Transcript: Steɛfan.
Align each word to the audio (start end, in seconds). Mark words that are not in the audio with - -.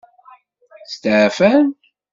Steɛfan. 0.93 1.65